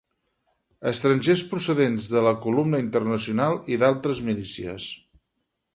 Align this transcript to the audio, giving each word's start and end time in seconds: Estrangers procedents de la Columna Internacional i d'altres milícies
Estrangers 0.91 1.43
procedents 1.51 2.07
de 2.15 2.23
la 2.29 2.33
Columna 2.47 2.81
Internacional 2.87 3.61
i 3.75 3.79
d'altres 3.85 4.25
milícies 4.31 4.91